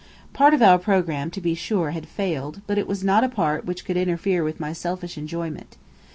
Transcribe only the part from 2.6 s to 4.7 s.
but it was not a part which could interfere with